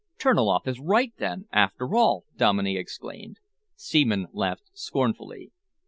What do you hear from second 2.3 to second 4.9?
Dominey exclaimed. Seaman laughed